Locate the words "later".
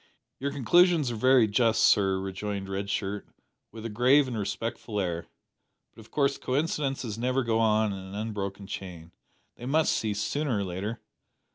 10.63-10.99